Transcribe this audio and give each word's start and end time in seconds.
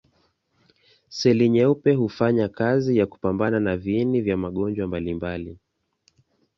Seli 1.09 1.49
nyeupe 1.49 1.93
hufanya 1.93 2.49
kazi 2.49 2.97
ya 2.97 3.05
kupambana 3.05 3.59
na 3.59 3.77
viini 3.77 4.21
vya 4.21 4.37
magonjwa 4.37 4.87
mbalimbali. 4.87 5.57